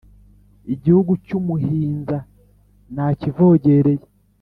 Igihugu 0.73 1.11
cy’umuhinza 1.25 2.17
nakivogereye 2.93 4.05